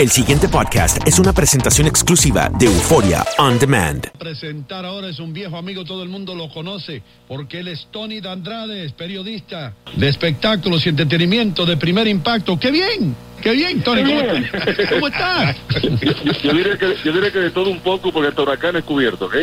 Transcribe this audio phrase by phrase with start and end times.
[0.00, 4.10] El siguiente podcast es una presentación exclusiva de Euforia On Demand.
[4.18, 8.22] presentar ahora es un viejo amigo, todo el mundo lo conoce, porque él es Tony
[8.22, 12.58] Dandrade, es periodista de espectáculos y entretenimiento de primer impacto.
[12.58, 13.14] ¡Qué bien!
[13.42, 14.04] ¡Qué bien, Tony!
[14.04, 14.22] ¿Cómo,
[14.88, 15.56] ¿Cómo estás?
[16.42, 19.26] Yo diría, que, yo diría que de todo un poco, porque hasta huracán es cubierto,
[19.26, 19.34] ¿ok?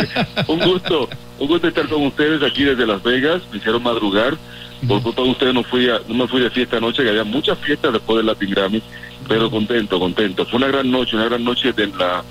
[0.48, 4.38] un gusto, un gusto estar con ustedes aquí desde Las Vegas, me hicieron madrugar,
[4.86, 7.24] por culpa de ustedes no, fui a- no me fui de fiesta anoche, que había
[7.24, 8.82] muchas fiestas después del Latin Grammy,
[9.28, 10.44] pero contento, contento.
[10.46, 12.22] Fue una gran noche, una gran noche de la,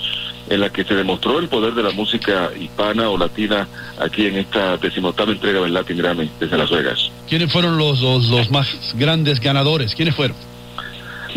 [0.50, 3.68] en la que se demostró el poder de la música hispana o latina
[4.00, 7.12] aquí en esta decimoctava entrega del Latin Grammy desde Las Vegas.
[7.28, 9.96] ¿Quiénes fueron los, los, los más grandes ganadores?
[9.96, 10.38] ¿Quiénes fueron?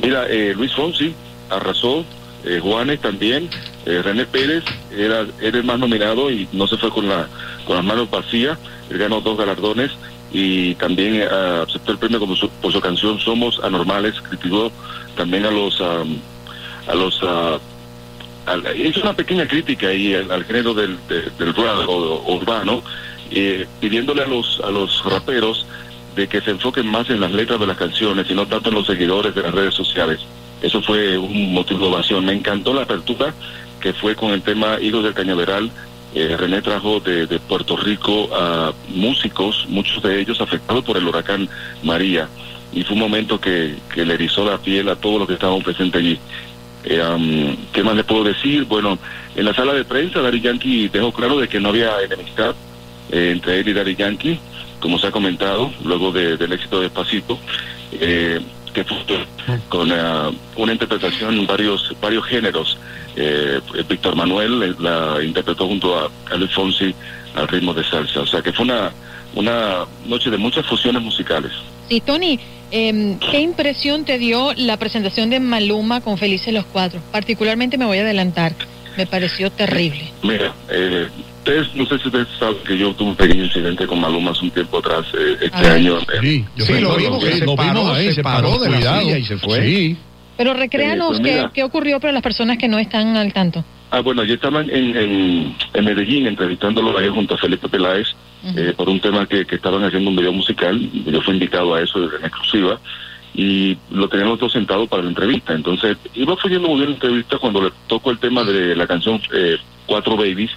[0.02, 1.12] Mira, eh, Luis Fonsi
[1.50, 2.04] arrasó,
[2.44, 3.48] eh, Juanes también,
[3.86, 4.62] eh, René Pérez
[4.96, 7.26] era, era el más nominado y no se fue con, la,
[7.64, 8.58] con las manos vacías,
[8.90, 9.90] él ganó dos galardones
[10.32, 11.28] y también eh,
[11.66, 14.70] aceptó el premio como su- por su canción Somos Anormales, criticó
[15.16, 15.80] también a los...
[15.80, 16.18] am,
[16.86, 17.20] a los
[18.46, 22.82] al- hizo una pequeña crítica ahí al, género del, de- del rap o, urbano,
[23.30, 25.66] eh, pidiéndole a los, a los raperos
[26.16, 28.74] de que se enfoquen más en las letras de las canciones y no tanto en
[28.76, 30.20] los seguidores de las redes sociales.
[30.62, 32.24] Eso fue un motivo de ovación.
[32.24, 33.32] Me encantó la apertura
[33.80, 35.70] que fue con el tema Higos del Cañaveral.
[36.18, 41.48] Eh, René trajo de, Puerto Rico a músicos, muchos de ellos afectados por el huracán
[41.84, 42.28] María.
[42.72, 45.62] Y fue un momento que, que le erizó la piel a todos los que estaban
[45.62, 46.18] presentes allí.
[46.82, 48.64] Eh, ¿Qué más le puedo decir?
[48.64, 48.98] Bueno,
[49.36, 52.56] en la sala de prensa, Daddy Yankee dejó claro de que no había enemistad
[53.12, 54.40] eh, entre él y Daddy Yankee,
[54.80, 57.38] como se ha comentado, luego de- del éxito de Despacito,
[58.70, 58.96] que fue
[59.68, 62.78] con eh, una interpretación varios, varios géneros.
[63.16, 66.94] Eh, Víctor Manuel eh, la interpretó junto a, a Luis Fonsi
[67.34, 68.20] al ritmo de salsa.
[68.20, 68.92] O sea que fue una,
[69.34, 71.52] una noche de muchas fusiones musicales.
[71.88, 72.38] Sí, Tony,
[72.70, 77.00] em, ¿qué impresión te dio la presentación de Maluma con Felices los Cuatro?
[77.10, 78.52] Particularmente me voy a adelantar,
[78.96, 80.10] me pareció terrible.
[80.22, 81.08] Mira, eh,
[81.48, 84.44] ustedes, no sé si ustedes saben que yo tuve un pequeño incidente con Maluma hace
[84.44, 85.72] un tiempo atrás, eh, este A ver.
[85.72, 85.98] año.
[85.98, 88.50] eh, Sí, yo Sí, lo vimos que se lo paró, vimos ahí, se se paró
[88.50, 89.64] paró, de la silla y se fue.
[89.66, 89.96] Sí.
[90.36, 93.64] Pero recréanos pues qué, qué ocurrió para las personas que no están al tanto.
[93.90, 98.06] Ah, bueno, yo estaba en, en, en Medellín entrevistándolo ahí junto a Felipe Peláez
[98.54, 100.78] eh, por un tema que, que estaban haciendo un video musical.
[101.06, 102.78] Yo fui invitado a eso en exclusiva
[103.34, 105.54] y lo tenían los dos sentados para la entrevista.
[105.54, 109.20] Entonces, iba fluyendo muy bien la entrevista cuando le tocó el tema de la canción
[109.32, 110.50] eh, Cuatro Babies.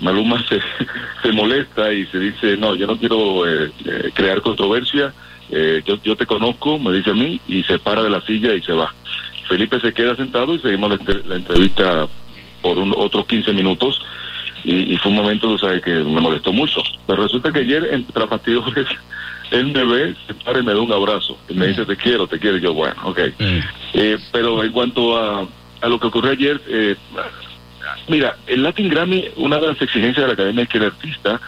[0.00, 0.60] Maluma se,
[1.22, 5.14] se molesta y se dice, no, yo no quiero eh, eh, crear controversia,
[5.50, 8.54] eh, yo, yo te conozco, me dice a mí, y se para de la silla
[8.54, 8.94] y se va.
[9.48, 12.06] Felipe se queda sentado y seguimos la, entre- la entrevista
[12.60, 13.98] por un, otros 15 minutos
[14.64, 16.82] y, y fue un momento tú sabes, que me molestó mucho.
[17.06, 18.86] Pero resulta que ayer en bastidores
[19.50, 22.26] él me ve, se para y me da un abrazo y me dice te quiero,
[22.26, 23.20] te quiero y yo bueno, ok.
[23.94, 25.48] Eh, pero en cuanto a,
[25.80, 26.96] a lo que ocurrió ayer, eh,
[28.08, 31.40] mira, el Latin Grammy, una de las exigencias de la academia es que el artista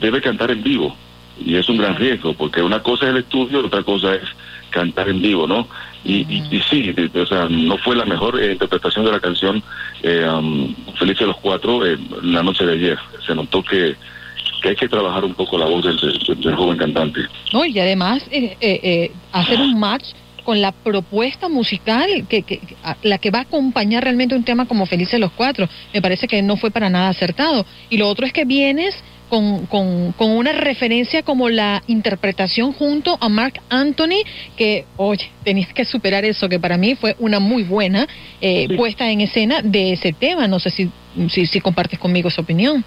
[0.00, 0.96] debe cantar en vivo
[1.44, 4.22] y es un gran riesgo porque una cosa es el estudio y otra cosa es
[4.70, 5.68] cantar en vivo, ¿no?
[6.04, 9.62] Y, y, y sí, o sea, no fue la mejor eh, interpretación de la canción
[10.02, 12.98] eh, um, Feliz de los Cuatro eh, la noche de ayer.
[13.26, 13.96] Se notó que,
[14.62, 17.20] que hay que trabajar un poco la voz del, del- del joven cantante.
[17.52, 17.64] ¿no?
[17.64, 20.04] Y además eh, eh, hacer un match
[20.46, 24.66] con la propuesta musical que, que- a- la que va a acompañar realmente un tema
[24.66, 25.68] como Felices los Cuatro.
[25.92, 27.66] Me parece que no fue para nada acertado.
[27.90, 28.94] Y lo otro es que vienes
[29.28, 34.22] con, con, con una referencia como la interpretación junto a Mark Anthony,
[34.56, 38.06] que, oye, tenías que superar eso, que para mí fue una muy buena
[38.40, 40.46] eh, puesta en escena de ese tema.
[40.46, 40.88] No sé si,
[41.28, 42.84] si, si compartes conmigo esa opinión.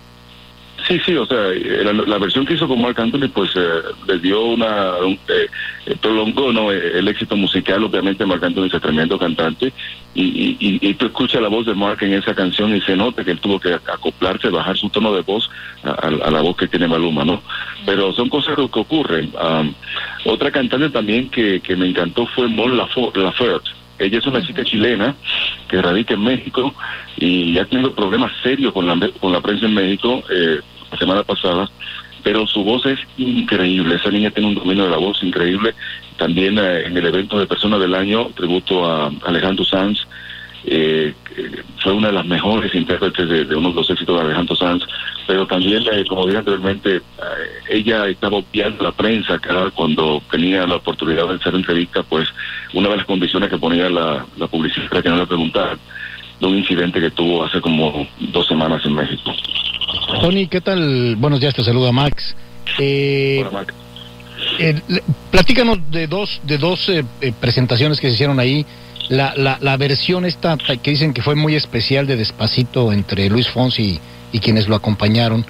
[0.89, 1.37] Sí, sí, o sea,
[1.83, 3.59] la, la versión que hizo con Mark Anthony, pues eh,
[4.07, 4.95] le dio una.
[4.97, 6.71] un- eh, prolongó ¿no?
[6.71, 7.83] Eh, el éxito musical.
[7.83, 9.71] Obviamente, Mark Anthony es un tremendo cantante.
[10.15, 12.95] Y, y, y- y tú escuchas la voz de Mark en esa canción y se
[12.95, 15.47] nota que él tuvo que acoplarse, bajar su tono de voz
[15.83, 17.43] a, a- a la voz que tiene Maluma, ¿no?
[17.85, 19.31] Pero son cosas que ocurren.
[19.39, 19.75] Am,
[20.25, 23.69] otra cantante también que, que me encantó fue Mon Laferte.
[23.99, 25.13] Ella es una chica chilena
[25.67, 26.73] que radica en México
[27.17, 30.59] y ha tenido problemas serios con la, con la prensa en México eh,
[30.91, 31.69] la semana pasada,
[32.23, 33.95] pero su voz es increíble.
[33.95, 35.73] Esa niña tiene un dominio de la voz increíble.
[36.17, 39.99] También eh, en el evento de Persona del Año, tributo a Alejandro Sanz,
[40.65, 41.13] eh,
[41.81, 44.83] fue una de las mejores intérpretes de, uno de los éxitos de Alejandro Sanz,
[45.25, 47.01] pero también, eh, como dije anteriormente, eh,
[47.69, 52.27] ella estaba obviando la prensa cada cuando tenía la oportunidad de hacer entrevista, pues
[52.73, 55.79] una de las condiciones que ponía la, la publicidad era que no le preguntaran
[56.39, 59.33] de un incidente que tuvo hace como dos semanas en México.
[60.21, 61.15] Tony, ¿qué tal?
[61.15, 62.35] Buenos días, te saluda Max.
[62.77, 63.73] Eh, Hola, Mac.
[64.59, 64.79] eh,
[65.31, 68.65] platícanos de dos, de dos eh, eh, presentaciones que se hicieron ahí.
[69.09, 73.27] La, la, la versión esta ta- que dicen que fue muy especial de Despacito entre
[73.29, 73.99] Luis Fonsi
[74.31, 75.43] y, y quienes lo acompañaron,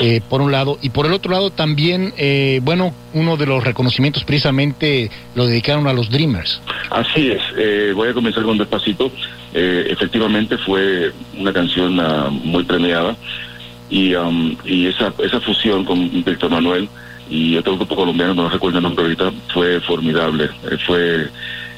[0.00, 0.78] eh, por un lado.
[0.82, 5.88] Y por el otro lado también, eh, bueno, uno de los reconocimientos precisamente lo dedicaron
[5.88, 6.60] a los Dreamers.
[6.90, 9.10] Así es, eh, voy a comenzar con Despacito.
[9.52, 13.16] Eh, efectivamente fue una canción ah, muy premiada
[13.92, 16.88] y, um, y esa, esa fusión con Víctor Manuel
[17.28, 20.44] y otro grupo colombiano, no recuerdo el nombre ahorita, fue formidable.
[20.70, 21.28] Eh, fue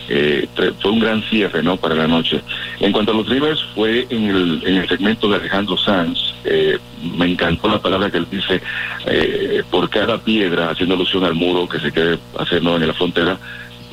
[0.08, 0.46] eh,
[0.81, 1.76] fue un gran cierre ¿no?
[1.76, 2.40] para la noche.
[2.78, 6.34] En cuanto a los Dreamers, fue en el, en el segmento de Alejandro Sanz.
[6.44, 6.78] Eh,
[7.16, 8.60] me encantó la palabra que él dice,
[9.06, 12.76] eh, por cada piedra, haciendo alusión al muro que se quiere hacer ¿no?
[12.76, 13.38] en la frontera,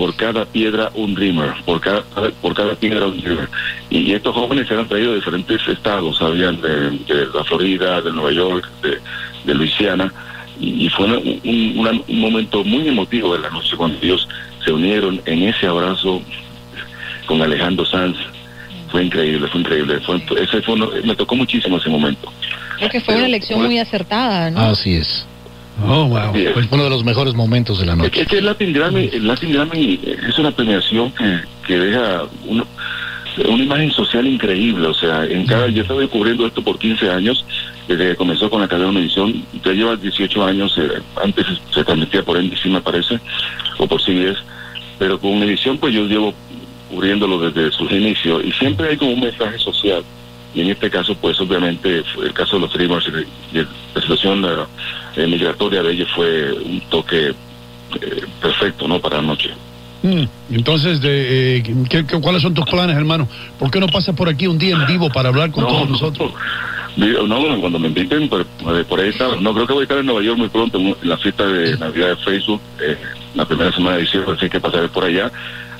[0.01, 2.01] por cada piedra un dreamer, por cada,
[2.42, 3.48] por cada piedra un dreamer.
[3.92, 8.01] Y, y estos jóvenes se han traído de diferentes estados, habían de, de la Florida,
[8.01, 8.98] de Nueva York, de,
[9.45, 10.12] de Luisiana,
[10.59, 14.27] y, y fue una- un, una- un momento muy emotivo de la noche cuando ellos
[14.65, 16.19] se unieron en ese abrazo
[17.27, 18.18] con Alejandro Sanz.
[18.89, 20.00] Fue increíble, fue increíble.
[20.00, 22.33] Fue, ese fue uno- me tocó muchísimo ese momento.
[22.77, 24.62] Creo que fue una elección muy acertada, ¿no?
[24.62, 25.27] Así es.
[25.83, 26.33] Oh, wow.
[26.33, 28.12] Sí, Pues, Uno de los mejores momentos de la noche.
[28.12, 32.23] que, es que el Latin Grammy, el Latin Grammy es una premiación que, que deja
[32.45, 32.63] una,
[33.47, 34.88] una imagen social increíble.
[34.88, 37.45] O sea, en cada, yo estaba cubriendo esto por 15 años,
[37.88, 39.44] desde que comenzó con la cadena Univisión.
[39.63, 43.19] Ya lleva 18 años, eh, antes se transmitía por NBC, me parece,
[43.77, 44.38] o por CBS,
[45.00, 46.33] pero con Univisión, pues yo llevo
[46.91, 50.03] cubriéndolo desde sus inicios y siempre hay como un mensaje social.
[50.53, 53.57] Y en este caso, pues obviamente, el caso de los Dreamers y,
[53.95, 54.45] la situación
[55.15, 59.00] eh, migratoria de ellos fue un toque eh, perfecto, ¿no?
[59.00, 59.50] Para la noche.
[60.03, 60.24] mm,
[60.56, 63.27] entonces, de, eh, ¿qué- qué- cuáles son tus planes, hermano?
[63.59, 66.31] ¿Por qué no pasas por aquí un día en vivo para hablar con todos nosotros?
[66.98, 69.36] No, bueno, cuando me inviten, por, por ahí está.
[69.39, 71.77] No, creo que voy a estar en Nueva York muy pronto, en la fiesta de
[71.77, 72.98] Navidad de Facebook, eh,
[73.36, 75.31] la primera semana de diciembre, así que pasaré por allá.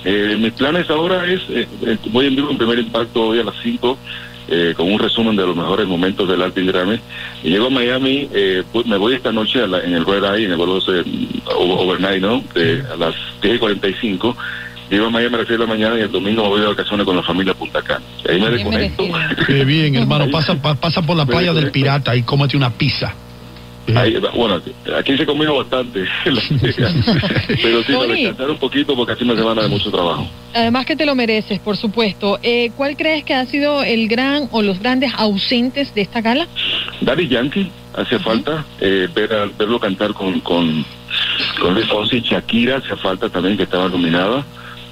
[0.06, 3.44] Eh, mis planes ahora es, eh, eh, voy en vivo en primer impacto hoy a
[3.44, 3.98] las 5,
[4.48, 7.00] eh, con un resumen de los mejores momentos del Latin Grammy.
[7.44, 10.24] Y llego a Miami, eh, pues, me voy esta noche a la- en el Red
[10.36, 12.44] Eye, en el vuelo o- overnight, ¿no?
[12.54, 14.36] De, a las 10.45.
[14.90, 16.68] Llego a Miami a las 6 de la mañana y el domingo me voy de
[16.68, 18.02] vacaciones con la familia Punta Cana.
[18.26, 19.04] Y ahí me desconecto.
[19.48, 20.26] Qué bien, hermano.
[20.32, 23.14] Pasa, pa- pasa por la playa del Pirata y cómete una pizza.
[23.96, 24.62] Ahí, bueno,
[24.98, 26.06] aquí se comió bastante.
[26.24, 28.20] Pero sí, para Tony.
[28.24, 30.28] descansar un poquito porque ha sido una semana de mucho trabajo.
[30.54, 32.40] Además que te lo mereces, por supuesto.
[32.44, 36.48] Eh, ¿Cuál crees que ha sido el gran o los grandes ausentes de esta gala?
[37.02, 40.86] Daddy Yankee, hace falta eh, ver a- verlo cantar con, con,
[41.60, 44.46] con Luis Fonsi y Shakira, hace falta también que estaba nominada.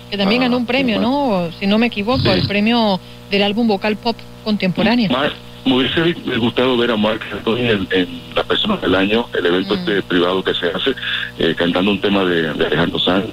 [0.10, 1.50] Que también Ah, ganó un premio, ¿no?
[1.60, 2.30] Si no me equivoco, Sí.
[2.40, 5.10] el premio del álbum vocal pop contemporáneo.
[5.12, 5.34] Mar-
[5.70, 9.76] me hubiese gustado ver a Mark Anthony en, en la persona del año, el evento
[9.76, 9.80] Mm.
[9.80, 10.92] este privado que se hace,
[11.40, 13.26] eh, cantando un tema de, de Alejandro Sanz.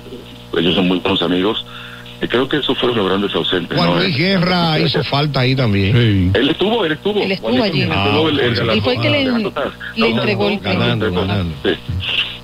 [0.57, 1.65] Ellos son muy buenos amigos.
[2.23, 3.77] Y creo que esos fueron los grandes ausentes.
[3.77, 3.97] Juan ¿no?
[3.99, 5.93] Luis Guerra hizo falta ahí también.
[5.95, 6.39] Sí.
[6.41, 7.21] Él estuvo, él estuvo.
[7.21, 7.83] Él estuvo allí.
[7.83, 7.91] el-
[8.71, 9.25] Él fue el que le-
[9.97, 10.97] le entregó el premio.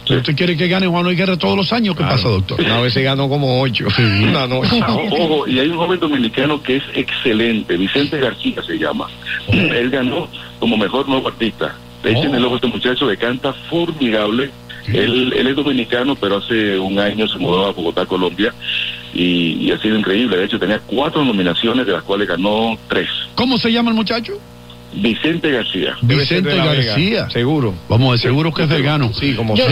[0.06, 2.16] Si usted quiere que gane Juan Luis Guerra todos los años, ¿qué Claro.
[2.16, 2.61] pasa, doctor?
[2.61, 3.87] Una vez se ganó como ocho.
[3.99, 4.80] Una noche.
[4.82, 9.06] Ah, Ojo, y hay un joven dominicano que es excelente, Vicente García se llama.
[9.49, 10.28] Él ganó
[10.59, 11.75] como mejor nuevo artista.
[12.04, 12.37] Echen Oh.
[12.37, 14.50] el ojo a este muchacho que canta formidable.
[14.88, 18.52] Él, él es dominicano, pero hace un año se mudó a Bogotá, Colombia,
[19.14, 20.37] y, y ha sido increíble.
[20.37, 23.09] De hecho, tenía cuatro nominaciones, de las cuales ganó tres.
[23.37, 24.32] ¿Cómo se llama el muchacho?
[24.94, 25.94] Vicente García.
[26.02, 27.30] Vicente García.
[27.30, 27.75] Seguro.
[27.88, 29.12] Vamos, de seguro que es vegano.
[29.14, 29.64] Sí, como Yo-.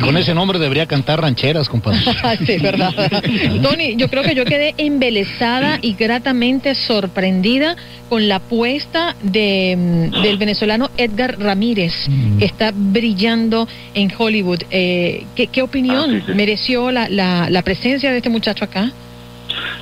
[0.00, 2.00] Con ese nombre debería cantar rancheras, compadre.
[2.46, 2.92] sí, verdad.
[3.62, 7.76] Tony, yo creo que yo quedé embelesada y gratamente sorprendida
[8.08, 12.38] con la apuesta de, mm, del venezolano Edgar Ramírez, Mm.
[12.38, 14.62] que está brillando en Hollywood.
[14.70, 16.32] Eh, ¿qué, qué opinión Ah, sí, sí.
[16.34, 18.90] mereció la, la, la presencia de este muchacho acá?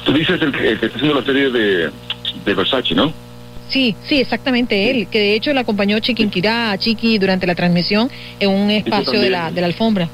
[0.05, 1.91] Tú dices el, que el que está haciendo la serie de,
[2.45, 3.13] de Versace, ¿no?
[3.69, 8.11] Sí, sí, exactamente él, que de hecho le acompañó Chiquinquirá a Chiqui durante la transmisión
[8.39, 10.09] en un espacio de la, de la alfombra.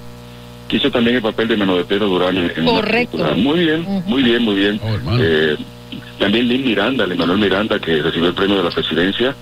[0.70, 3.18] Hizo también el papel de Mano de Pedro Durán en, una Correcto.
[3.36, 4.80] Muy bien, muy bien, muy bien.
[4.82, 5.18] Oh.
[5.20, 5.56] Eh,
[6.18, 9.34] también Lin Miranda, Lin Manuel Miranda, que recibió el premio de la presidencia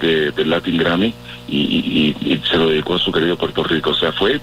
[0.00, 1.12] de, del Latin Grammy
[1.48, 3.90] y, y- y- y se lo dedicó a su querido Puerto Rico.
[3.90, 4.40] O sea, fue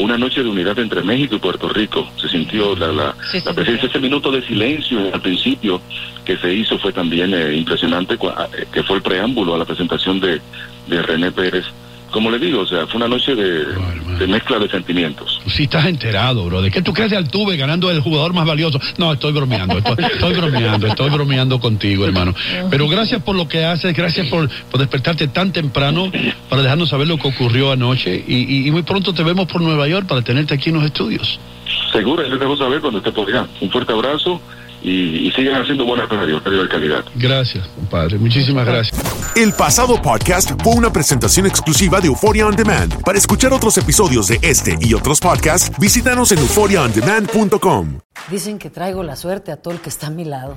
[0.00, 2.10] una noche de unidad entre México y Puerto Rico.
[2.20, 3.56] Se sintió la, la, Sí, sí, la sí.
[3.56, 5.80] presencia, ese minuto de silencio al principio
[6.24, 9.64] que se hizo fue también eh, impresionante, cua- eh, que fue el preámbulo a la
[9.64, 10.40] presentación de,
[10.88, 11.64] de René Pérez.
[12.10, 13.64] Como le digo, o sea, fue una noche de,
[14.20, 15.40] de mezcla de sentimientos.
[15.48, 16.62] Si estás enterado, bro.
[16.62, 18.78] ¿De qué tú crees de Altuve ganando el jugador más valioso?
[18.98, 22.34] No, estoy bromeando, estoy, estoy bromeando, estoy bromeando contigo, hermano.
[22.70, 26.12] Pero gracias por lo que haces, gracias por, por despertarte tan temprano
[26.48, 28.22] para dejarnos saber lo que ocurrió anoche.
[28.28, 30.84] Y, y- y muy pronto te vemos por Nueva York para tenerte aquí en los
[30.84, 31.40] estudios.
[31.92, 33.46] Seguro, yo les dejo saber cuando esté por allá.
[33.60, 34.40] Un fuerte abrazo
[34.82, 37.04] y, y sigan haciendo buena radio, radio de calidad.
[37.16, 38.18] Gracias, compadre.
[38.18, 39.00] Muchísimas gracias.
[39.36, 43.02] El pasado podcast fue una presentación exclusiva de Euphoria On Demand.
[43.02, 47.98] Para escuchar otros episodios de este y otros podcasts, visítanos en euphoriaondemand.com.
[48.30, 50.56] Dicen que traigo la suerte a todo el que está a mi lado.